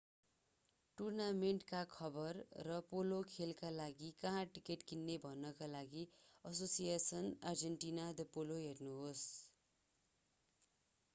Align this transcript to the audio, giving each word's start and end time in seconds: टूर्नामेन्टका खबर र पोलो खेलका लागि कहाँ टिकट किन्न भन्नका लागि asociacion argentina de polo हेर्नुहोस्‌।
टूर्नामेन्टका 0.97 1.81
खबर 1.89 2.37
र 2.67 2.77
पोलो 2.87 3.19
खेलका 3.27 3.69
लागि 3.73 4.07
कहाँ 4.23 4.45
टिकट 4.55 4.85
किन्न 4.91 5.17
भन्नका 5.25 5.67
लागि 5.71 6.05
asociacion 6.45 7.27
argentina 7.51 8.07
de 8.15 8.25
polo 8.31 8.57
हेर्नुहोस्‌। 8.63 9.27